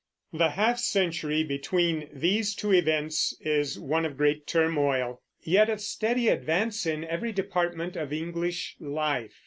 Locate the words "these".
2.11-2.55